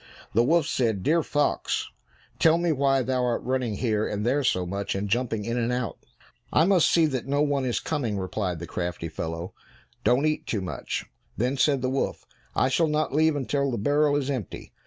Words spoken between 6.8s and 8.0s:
see that no one is